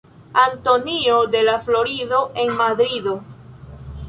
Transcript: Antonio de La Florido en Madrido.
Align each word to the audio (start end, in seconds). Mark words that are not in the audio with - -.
Antonio 0.51 1.27
de 1.27 1.43
La 1.43 1.59
Florido 1.59 2.31
en 2.33 2.57
Madrido. 2.57 3.21